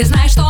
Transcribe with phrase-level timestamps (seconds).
[0.00, 0.49] ты знаешь, что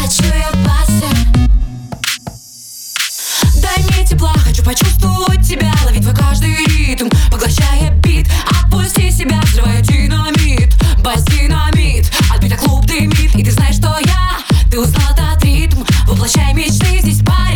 [0.00, 1.08] Хочу я баса,
[3.60, 5.72] Дай мне тепла, хочу почувствовать тебя.
[5.84, 8.28] Лови твой каждый ритм, поглощая бит.
[8.48, 10.74] Отпусти себя, взрывая динамит.
[11.02, 13.34] Бас динамит, отбито клуб дымит.
[13.34, 14.38] И ты знаешь, что я,
[14.70, 15.82] ты узнал этот ритм.
[16.06, 17.49] Воплощай мечты здесь парень